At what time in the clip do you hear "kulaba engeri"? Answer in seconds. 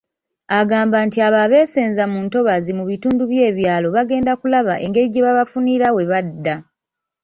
4.41-5.07